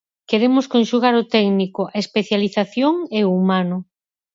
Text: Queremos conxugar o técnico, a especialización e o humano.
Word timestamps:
Queremos 0.29 0.65
conxugar 0.73 1.13
o 1.21 1.27
técnico, 1.35 1.81
a 1.95 1.97
especialización 2.05 2.93
e 3.17 3.19
o 3.27 3.31
humano. 3.39 3.77